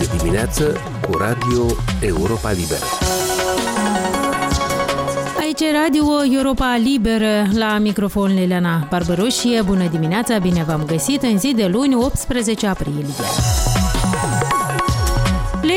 [0.00, 1.66] de dimineață cu Radio
[2.00, 2.84] Europa Liberă.
[5.40, 9.62] Aici Radio Europa Liberă, la microfon Liliana Barbărușie.
[9.62, 13.06] Bună dimineața, bine v-am găsit în zi de luni, 18 aprilie.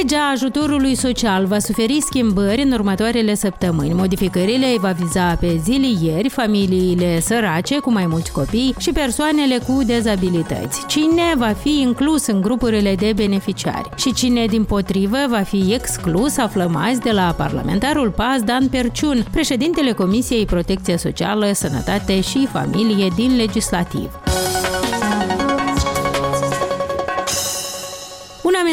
[0.03, 3.93] Legea ajutorului social va suferi schimbări în următoarele săptămâni.
[3.93, 10.85] Modificările va viza pe zilieri, familiile sărace cu mai mulți copii și persoanele cu dezabilități.
[10.87, 16.37] Cine va fi inclus în grupurile de beneficiari și cine, din potrivă, va fi exclus,
[16.37, 23.07] aflăm azi de la parlamentarul PAS Dan Perciun, președintele Comisiei Protecție Socială, Sănătate și Familie
[23.15, 24.09] din Legislativ.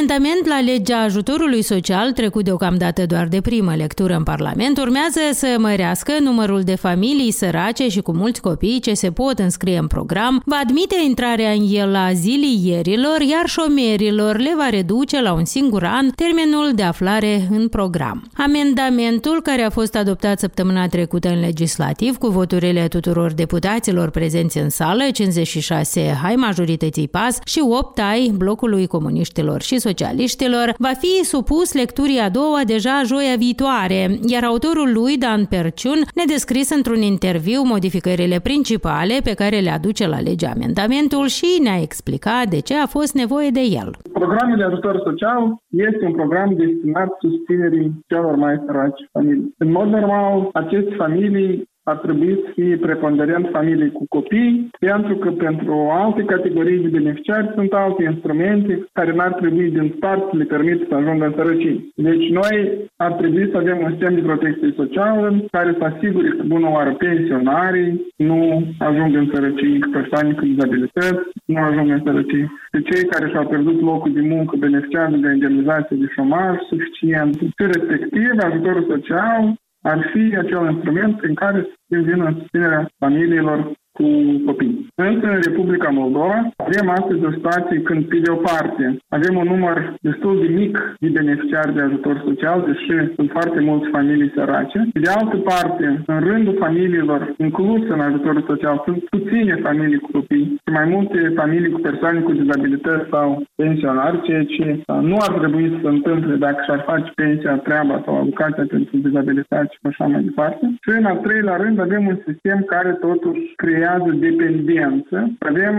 [0.00, 5.56] Amendament la legea ajutorului social, trecut deocamdată doar de primă lectură în Parlament, urmează să
[5.58, 10.42] mărească numărul de familii sărace și cu mulți copii ce se pot înscrie în program,
[10.44, 15.84] va admite intrarea în el la zilierilor, iar șomerilor le va reduce la un singur
[15.84, 18.30] an termenul de aflare în program.
[18.36, 24.70] Amendamentul, care a fost adoptat săptămâna trecută în legislativ cu voturile tuturor deputaților prezenți în
[24.70, 31.68] sală, 56 hai majorității PAS și 8 ai blocului comuniștilor și socialiștilor, va fi supus
[31.82, 34.00] lecturii a doua deja joia viitoare,
[34.32, 40.04] iar autorul lui, Dan Perciun, ne descris într-un interviu modificările principale pe care le aduce
[40.14, 43.88] la lege amendamentul și ne-a explicat de ce a fost nevoie de el.
[44.20, 45.42] Programul de ajutor social
[45.88, 49.54] este un program destinat susținerii celor mai săraci familii.
[49.58, 55.30] În mod normal, aceste familii ar trebui să fie preponderent familii cu copii, pentru că
[55.30, 60.44] pentru alte categorii de beneficiari sunt alte instrumente care n-ar trebui din start să le
[60.44, 61.84] permit să ajungă în sărăcie.
[61.94, 62.56] Deci noi
[62.96, 66.92] ar trebui să avem un sistem de protecție socială care să asigure că bună oară
[66.92, 68.40] pensionarii nu
[68.78, 72.52] ajung în sărăcie, că persoane cu dizabilități nu ajung în sărăcie.
[72.72, 77.34] De cei care și-au pierdut locul de muncă beneficiază de indemnizație de șomaj suficient.
[77.34, 84.06] Și respectiv, ajutorul social ar fi acel instrument prin care să vină susținerea familiilor cu
[84.46, 84.86] copii.
[84.94, 89.48] Însă, în Republica Moldova, avem astăzi o situație când, pe de o parte, avem un
[89.54, 94.78] număr destul de mic de beneficiari de ajutor social, deși sunt foarte mulți familii sărace.
[94.92, 100.10] Pe de altă parte, în rândul familiilor incluse în ajutorul social, sunt puține familii cu
[100.12, 104.66] copii și mai multe familii cu persoane cu dizabilități sau pensionari, ceea ce
[105.10, 109.68] nu ar trebui să se întâmple dacă și-ar face pensia treaba sau alocația pentru dizabilitate
[109.72, 110.64] și așa mai departe.
[110.82, 115.16] Și în al treilea rând avem un sistem care totuși creează creează dependență.
[115.38, 115.74] Avem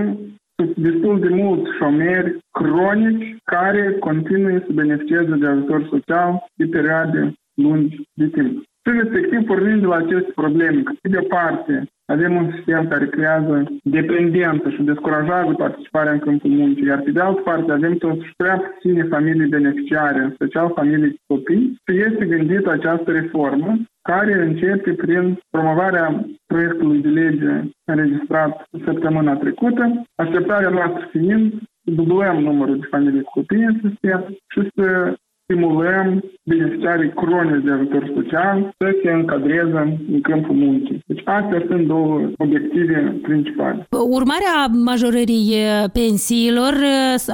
[0.76, 7.96] destul de mulți șomeri cronici care continuă să beneficieze de ajutor social de perioade lungi
[8.14, 8.64] de timp.
[8.84, 13.64] Și respectiv pornind de la aceste probleme, că de parte avem un sistem care creează
[13.84, 18.58] dependență și descurajează participarea în câmpul muncii, iar pe de altă parte avem totuși prea
[18.58, 24.92] puține familii beneficiare, în special familii cu copii, și este gândită această reformă care începe
[24.94, 27.54] prin promovarea proiectului de lege
[27.84, 31.52] înregistrat săptămâna trecută, așteptarea noastră fiind
[31.84, 35.16] să dublăm numărul de familii cu copii în sistem și să
[35.52, 41.00] stimulăm beneficiarii cronici de ajutor social să se încadreze în câmpul muncii.
[41.06, 43.88] Deci astea sunt două obiective principale.
[44.10, 45.56] Urmarea majorării
[45.94, 46.74] pensiilor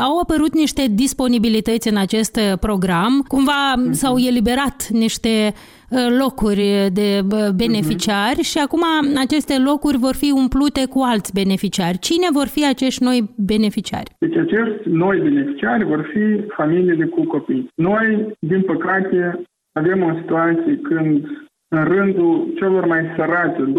[0.08, 3.24] au apărut niște disponibilități în acest program.
[3.28, 3.92] Cumva uh-huh.
[3.92, 5.77] s-au eliberat niște Uh,
[6.20, 7.22] locuri de
[7.56, 8.52] beneficiari uh-huh.
[8.52, 8.84] și acum
[9.26, 11.98] aceste locuri vor fi umplute cu alți beneficiari.
[11.98, 14.12] Cine vor fi acești noi beneficiari?
[14.20, 16.26] Deci acești noi beneficiari vor fi
[16.56, 17.70] familiile cu copii.
[17.76, 21.26] Noi, din păcate, avem o situație când
[21.70, 23.74] în rândul celor mai sărace, 20%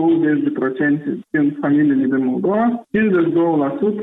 [1.30, 2.82] din familiile din Moldova,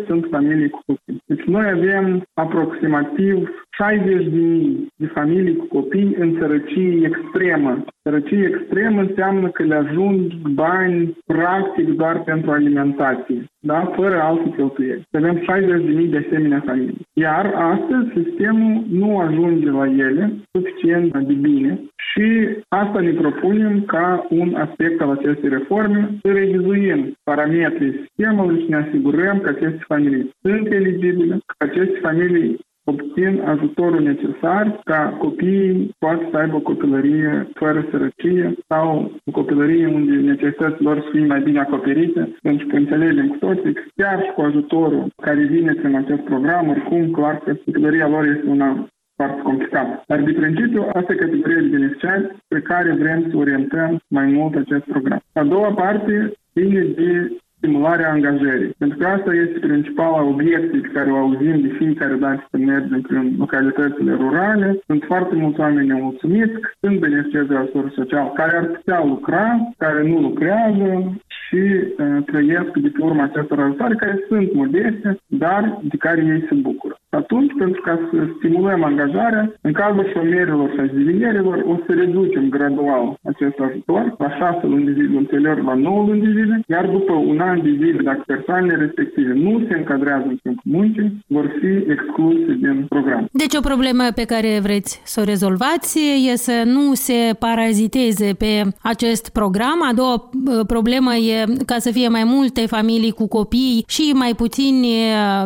[0.04, 1.24] 52% sunt familii cu copii.
[1.26, 7.84] Deci noi avem aproximativ 60.000 de familii cu copii în sărăcie extremă.
[8.04, 13.92] Sărăcie extremă înseamnă că le ajung bani practic doar pentru alimentație, da?
[13.96, 15.08] fără alte cheltuieli.
[15.12, 17.08] Avem 60.000 de asemenea familii.
[17.14, 21.80] Iar astăzi sistemul nu ajunge la ele suficient de bine
[22.16, 28.70] și asta ne propunem ca un aspect al acestei reforme să revizuim parametrii sistemului și
[28.70, 35.96] ne asigurăm că aceste familii sunt eligibile, că aceste familii obțin ajutorul necesar ca copiii
[36.00, 41.26] poată să aibă o copilărie fără sărăcie sau o copilărie unde necesitățile lor să fie
[41.26, 45.74] mai bine acoperite, pentru că înțelegem cu toții că chiar și cu ajutorul care vine
[45.74, 50.04] prin acest program, oricum clar că copilăria lor este una foarte complicat.
[50.08, 54.56] Dar de principiu, asta e categoria de beneficiari pe care vrem să orientăm mai mult
[54.56, 55.22] acest program.
[55.34, 58.76] A doua parte ține de stimularea angajării.
[58.78, 63.02] Pentru că asta este principala obiecție pe care o auzim de fiecare dată când mergem
[63.02, 64.80] prin localitățile rurale.
[64.86, 69.46] Sunt foarte mulți oameni nemulțumiți că sunt beneficiari de ajutor social, care ar putea lucra,
[69.78, 71.14] care nu lucrează
[71.44, 76.46] și uh, trăiesc de pe urma acestor ajutoare, care sunt modeste, dar de care ei
[76.50, 76.96] se bucură.
[77.22, 83.06] Atunci, pentru ca să stimulăm angajarea, în cazul șomerilor și azivilierilor, o să reducem gradual
[83.32, 87.14] acest ajutor la 6 luni de zile, ulterior la 9 luni de zile, iar după
[87.14, 91.72] un an de zile, dacă persoanele respective nu se încadrează în timpul muncii, vor fi
[91.94, 93.28] excluse din program.
[93.32, 96.00] Deci o problemă pe care vreți să o rezolvați
[96.32, 98.52] e să nu se paraziteze pe
[98.82, 99.80] acest program.
[99.90, 100.30] A doua
[100.68, 104.88] problemă e ca să fie mai multe familii cu copii și mai puțini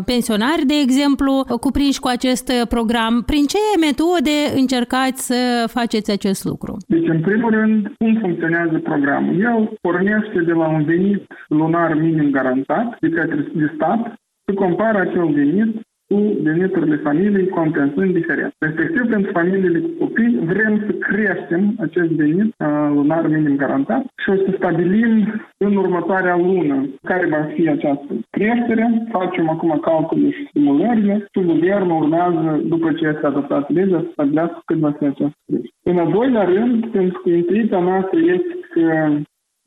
[0.06, 3.24] pensionari, de exemplu, cuprinși cu acest program.
[3.26, 6.78] Prin ce metode încercați să faceți acest lucru?
[6.88, 9.42] Deci, în primul rând, cum funcționează programul?
[9.42, 14.02] El pornește de la un venit lunar minim garantat de către de stat,
[14.46, 18.56] să compară acel venit cu veniturile familiei compensând diferența.
[18.60, 22.54] Respectiv, pentru familiile cu copii, vrem să creștem acest venit
[22.94, 29.06] lunar minim garantat și o să stabilim în următoarea lună care va fi această creștere.
[29.12, 34.62] Facem acum calculul și simulările și guvernul urmează, după ce este adoptat legea, să stabilească
[34.66, 35.74] cât va fi această creștere.
[35.84, 38.84] În al doilea rând, pentru că intuiția noastră este că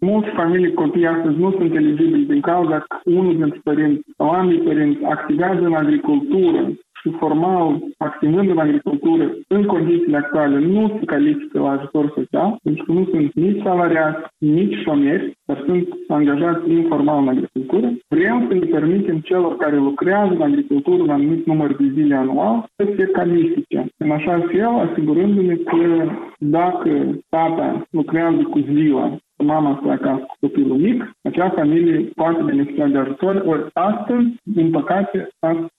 [0.05, 4.59] Mulți familii copii astăzi nu sunt eligibili din cauza că unul dintre părinți sau ambii
[4.59, 6.69] părinți activează în agricultură
[7.01, 12.85] și formal, activând în agricultură, în condițiile actuale, nu se califică la ajutor social, pentru
[12.85, 17.93] că nu sunt nici salariați, nici șomeri, dar sunt angajați informal în agricultură.
[18.09, 22.67] Vrem să ne permitem celor care lucrează în agricultură un anumit număr de zile anual
[22.77, 23.87] să se califice.
[23.97, 30.79] În așa fel, asigurându-ne că dacă tata lucrează cu ziua mama stă acasă cu copilul
[30.79, 35.29] mic, acea familie poate beneficia de ajutor, ori astăzi, din păcate,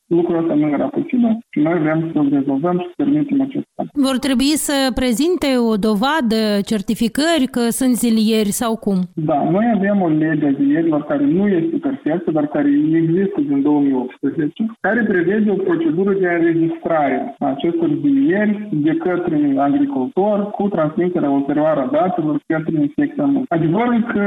[0.07, 3.89] lucrul ăsta nu era posibil și noi vrem să-l rezolvăm și să permitem acest fapt.
[3.93, 6.41] Vor trebui să prezinte o dovadă,
[6.71, 8.97] certificări că sunt zilieri sau cum?
[9.29, 12.69] Da, noi avem o lege a zilierilor care nu este perfectă, dar care
[13.01, 20.37] există din 2018, care prevede o procedură de înregistrare a acestor zilieri de către agricultor
[20.57, 24.25] cu transmiterea ulterioară a datelor către inspecția Adevărul că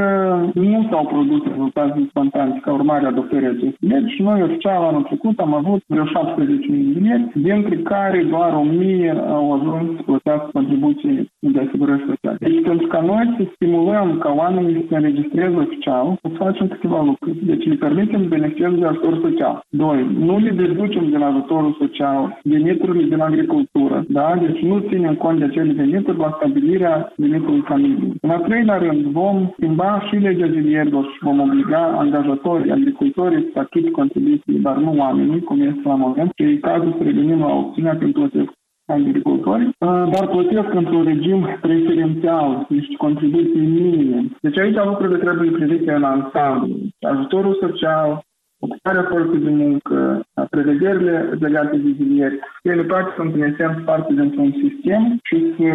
[0.53, 5.03] nu s-au produs rezultate instantanți ca urmare a adoptării acestei legi și noi oficial anul
[5.03, 11.31] trecut am avut vreo 17 milioane, dintre care doar 1000 au ajuns să plătească contribuții
[11.39, 12.37] de asigurări sociale.
[12.39, 17.03] Deci pentru ca noi să stimulăm ca oamenii să se înregistreze oficial, să facem câteva
[17.03, 17.45] lucruri.
[17.45, 19.55] Deci le permitem beneficieze de ajutor social.
[19.69, 24.27] Doi, nu le deducem din ajutorul social veniturile din agricultură, da?
[24.45, 28.13] Deci nu ținem cont de acele venituri la stabilirea venitului familiei.
[28.21, 33.59] În al treilea rând, vom schimba și legea zilierilor și vom obliga angajatorii, agricultorii să
[33.59, 37.53] achite contribuții, dar nu oamenii, cum este la moment, și e cazul să revenim la
[37.53, 38.51] opțiunea când plătesc
[38.85, 44.25] agricultori, uh, dar plătesc într-un regim preferențial, niște contribuții minime.
[44.41, 46.75] Deci aici lucrurile trebuie privite în ansamblu.
[47.01, 48.21] Ajutorul social,
[48.59, 54.51] ocuparea forței de muncă, prevederile legate de zilieri, ele toate sunt în esență parte dintr-un
[54.63, 55.69] sistem și se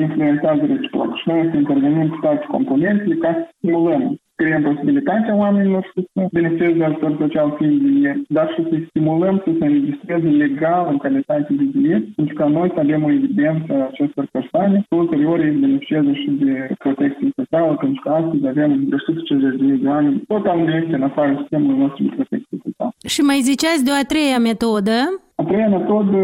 [0.00, 1.16] influențează reciproc.
[1.16, 6.00] Și noi să intervenim cu toate componentele ca să stimulăm creăm posibilitatea oamenilor să
[6.32, 10.98] beneficieze de ajutor social fiind zilier, dar și să stimulăm să se înregistreze legal în
[10.98, 15.60] calitate de zilier, pentru că noi să avem o evidență a acestor persoane, ulterior ei
[15.64, 21.02] beneficiază și de protecție socială, pentru că astăzi avem de 150 de oameni totalmente în
[21.02, 22.92] afara sistemului nostru de protecție socială.
[23.14, 24.96] Și mai ziceați de o a treia metodă,
[25.42, 26.16] a treia metodă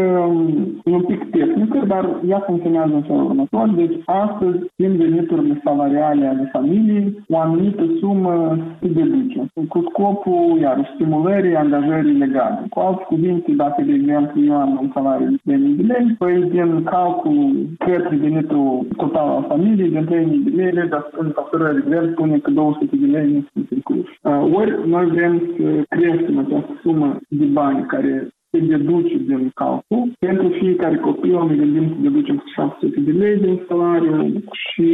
[0.85, 3.69] e un pic tehnică, dar ea funcționează în felul următor.
[3.75, 10.91] Deci, astăzi, din veniturile salariale ale familiei, o anumită sumă se deduce, cu scopul, iar
[10.93, 12.65] stimulării angajării legale.
[12.69, 16.49] Cu alte cuvinte, dacă, de exemplu, eu am un salariu de 3.000 de lei, păi
[16.51, 22.09] din calcul către venitul total al familiei, din 3.000 de lei, dar în factură de
[22.11, 24.19] spune că 200 de lei nu sunt incluși.
[24.59, 30.11] Ori noi vrem să creștem această sumă de bani care se deduce din calcul.
[30.19, 34.87] Pentru fiecare copil ne gândim să deducem 700 de lei din salariu și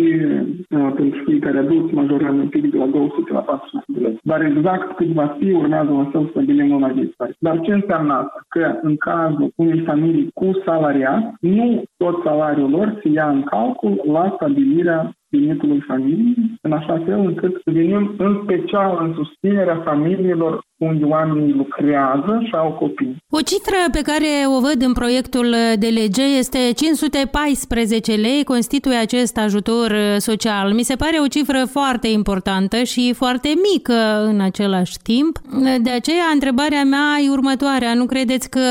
[0.70, 4.20] uh, pentru fiecare adult majorăm un pic de la 200 la 400 de lei.
[4.24, 7.36] Dar exact cât va fi, urmează la să stabilim luna viitoare.
[7.40, 8.46] Dar ce înseamnă asta?
[8.50, 14.02] Că în cazul unei familii cu salariat, nu tot salariul lor se ia în calcul
[14.06, 20.64] la stabilirea venitului familiei, în așa fel încât să venim în special în susținerea familiilor
[20.78, 23.16] unde oamenii lucrează și au copii.
[23.30, 25.48] O cifră pe care o văd în proiectul
[25.80, 30.74] de lege este 514 lei constituie acest ajutor social.
[30.74, 34.00] Mi se pare o cifră foarte importantă și foarte mică
[34.32, 35.34] în același timp.
[35.82, 37.94] De aceea, întrebarea mea e următoarea.
[37.94, 38.66] Nu credeți că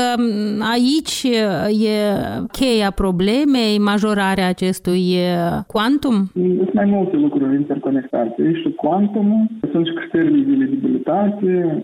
[0.73, 1.23] aici
[1.91, 1.97] e
[2.51, 5.03] cheia problemei, majorarea acestui
[5.67, 6.17] quantum?
[6.33, 8.35] Sunt mai multe lucruri interconectate.
[8.43, 11.83] E și quantumul, sunt și criteriile de eligibilitate,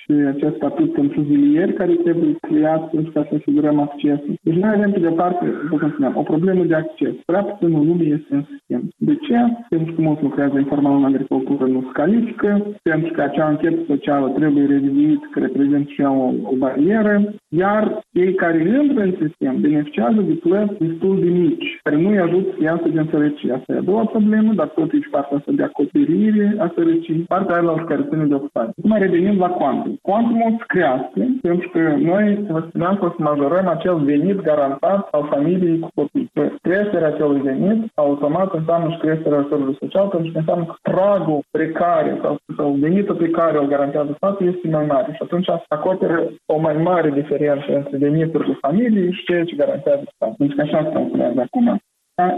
[0.13, 4.35] acest statut pentru zilieri care trebuie creat pentru ca să asigurăm accesul.
[4.41, 7.13] Deci noi avem, pe de parte, cum spuneam, o problemă de acces.
[7.25, 8.81] Prea puținul lume este în sistem.
[8.97, 9.39] De ce?
[9.69, 14.27] Pentru că mulți lucrează informal în agricultură, nu se califică, pentru că acea anchetă socială
[14.27, 19.61] trebuie revizuit, că reprezintă și ea o, o barieră, iar cei care intră în sistem
[19.61, 23.53] beneficiază de plăți destul de mici, care nu îi ajută să iasă din sărăcie.
[23.53, 27.55] Asta e a doua problemă, dar tot e partea asta de acoperire a sărăciei, partea
[27.55, 28.69] aia care ține de ocupare.
[28.77, 29.99] Acum revenim la quantum.
[30.01, 35.07] Quantumul se crească pentru că noi, vă spuneam că o să majorăm acel venit garantat
[35.11, 36.29] al familiei cu copii.
[36.33, 41.39] Că creșterea acelui venit automat înseamnă și creșterea ajutorului social pentru că înseamnă că pragul
[41.51, 46.31] precare sau, sau venitul pe care îl garantează statul este mai mare și atunci acoperă
[46.45, 50.35] o mai mare diferență între veniturile familiei și ceea ce garantează statul.
[50.37, 51.81] Pentru că așa se calculează acum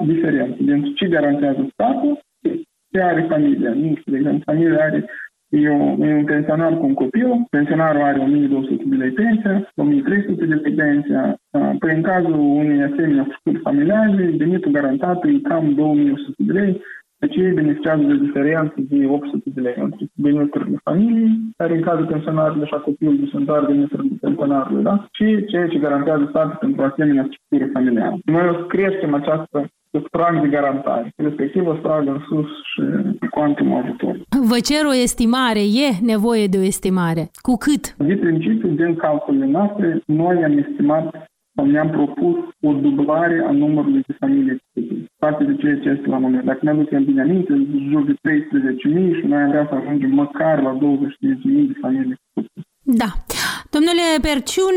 [0.06, 2.20] diferență dintre ce garantează statul
[2.94, 3.70] ce are familia.
[3.70, 5.10] Nu știu, de exemplu, familia are
[5.56, 10.46] E, un, e un pensionar cu un copil, pensionarul are 1200 de lei pensia, 1300
[10.46, 11.38] de lei pensia.
[11.80, 16.82] Păi în cazul unei asemenea structuri familiale, venitul garantat e cam 2100 de lei,
[17.18, 22.06] deci ei beneficiază de diferență de 800 de lei între veniturile familiei, care în cazul
[22.06, 25.08] pensionarilor și a copilului sunt doar veniturile pensionarului, da?
[25.12, 28.18] și ceea ce garantează statul pentru asemenea structură familială.
[28.26, 29.58] Noi o să creștem această
[30.00, 32.48] prag de garantare, respectiv o prag în sus
[33.20, 34.16] și cuantum ajutor.
[34.52, 37.24] Vă cer o estimare, e nevoie de o estimare.
[37.42, 37.96] Cu cât?
[37.96, 44.04] De principiu, din calculele noastre, noi am estimat sau ne-am propus o dublare a numărului
[44.08, 46.44] de familii copii, față de ceea ce este la moment.
[46.44, 50.62] Dacă ne aducem bine aminte, jur de 13.000 și noi am vrea să ajungem măcar
[50.62, 50.80] la 25.000
[51.44, 52.64] de familii copii.
[52.84, 53.10] Da.
[53.74, 54.74] Domnule Perciun,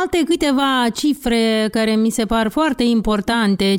[0.00, 3.74] alte câteva cifre care mi se par foarte importante.
[3.74, 3.78] 15-62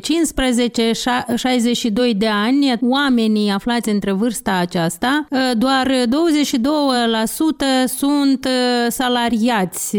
[2.16, 5.26] de ani, oamenii aflați între vârsta aceasta,
[5.56, 6.00] doar 22%
[7.86, 8.48] sunt
[8.88, 9.90] salariați,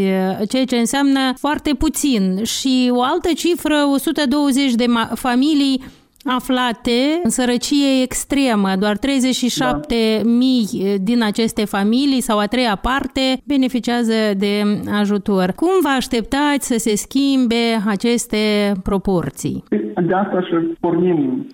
[0.49, 2.43] ceea ce înseamnă foarte puțin.
[2.43, 5.83] Și o altă cifră, 120 de familii
[6.25, 8.69] aflate în sărăcie extremă.
[8.79, 10.29] Doar 37 da.
[10.29, 10.67] mii
[11.01, 14.53] din aceste familii sau a treia parte beneficiază de
[14.99, 15.53] ajutor.
[15.55, 18.37] Cum vă așteptați să se schimbe aceste
[18.83, 19.63] proporții?
[20.07, 21.47] De asta și pornim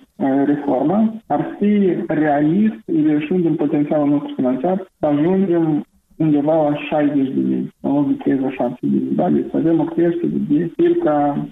[0.44, 1.14] reforma.
[1.26, 1.72] Ar fi
[2.06, 5.82] realist, ieșind din potențialul nostru financiar, să ajungem
[6.16, 9.14] undeva la 60 de mii, în loc de 37 de mii.
[9.16, 9.30] Da?
[9.30, 11.46] Deci avem o creștere de circa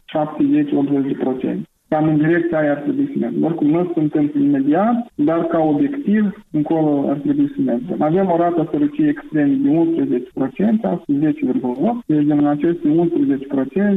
[1.02, 1.68] 70-80 de procente.
[1.88, 3.45] Cam în direcția aia ar trebui să mergem.
[3.45, 8.02] Oricum, nu suntem imediat, dar ca obiectiv, încolo ar trebui să mergem.
[8.02, 12.88] Avem o rată sărăcie extrem de 11%, astăzi 10,8%, deci din aceste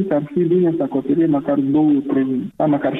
[0.06, 2.66] 11% ar fi bine să acoperim măcar două provinții, da?
[2.66, 2.92] măcar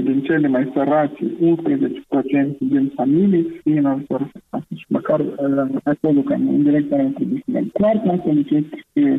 [0.00, 4.30] 60% din cele mai sărace, 11% din familii, fie în ajutor
[4.76, 5.26] și măcar uh,
[5.84, 7.70] acolo, cam în direcția aia trebuie să mergem.
[7.72, 8.68] Clar că nu sunt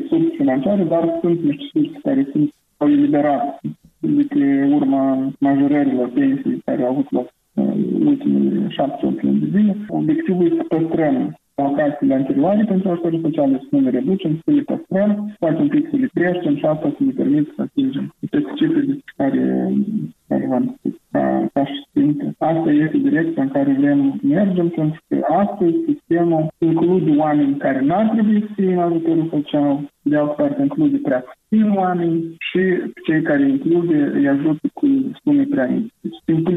[0.10, 3.60] surse financiare, dar sunt niște surse care sunt au eliberat
[4.00, 9.78] de pe urma majorărilor pensii care au avut loc în ultimele șapte-opt luni de zile.
[9.88, 14.62] Obiectivul este să păstrăm alocațiile anterioare pentru ajutorul social, să nu le reducem, să le
[14.62, 18.52] păstrăm, poate un pic să le creștem și asta să ne permit să atingem aceste
[18.56, 19.74] cifre de care,
[20.28, 22.36] care v-am spus ca, ca și ținte.
[22.38, 28.10] Asta este direcția în care vrem mergem, pentru că astăzi sistemul include oameni care n-ar
[28.14, 32.62] trebui să fie în ajutorul social, de altă parte include prea puțin oameni și
[33.06, 34.88] cei care include îi ajută cu
[35.24, 35.94] sume prea mici.
[36.02, 36.54] Deci, simplu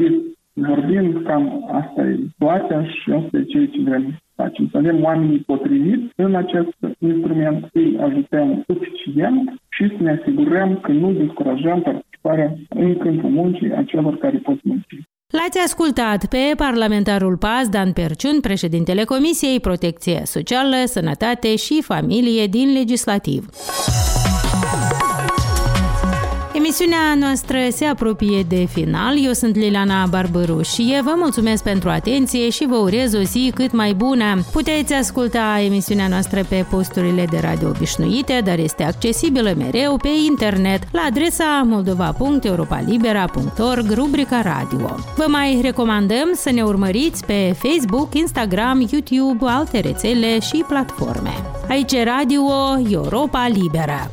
[0.53, 4.67] vorbind, cam asta e situația și asta e ceea ce vrem să facem.
[4.71, 10.91] Să avem oamenii potriviți în acest instrument, să-i ajutăm suficient și să ne asigurăm că
[10.91, 14.97] nu descurajăm participarea în câmpul muncii a celor care pot munci.
[15.39, 22.73] L-ați ascultat pe parlamentarul PAS Dan Perciun, președintele Comisiei Protecție Socială, Sănătate și Familie din
[22.73, 23.49] Legislativ.
[26.65, 29.25] Emisiunea noastră se apropie de final.
[29.25, 31.01] Eu sunt Liliana Barbărușie.
[31.03, 34.43] Vă mulțumesc pentru atenție și vă urez o zi cât mai bună.
[34.51, 40.83] Puteți asculta emisiunea noastră pe posturile de radio obișnuite, dar este accesibilă mereu pe internet
[40.91, 44.95] la adresa moldova.europalibera.org, rubrica radio.
[45.15, 51.33] Vă mai recomandăm să ne urmăriți pe Facebook, Instagram, YouTube, alte rețele și platforme.
[51.69, 52.41] Aici Radio
[52.89, 54.11] Europa Liberă.